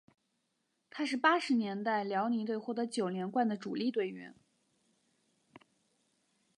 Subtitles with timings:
[0.89, 4.33] 他是八十年代辽宁队获得九连冠的主力队员。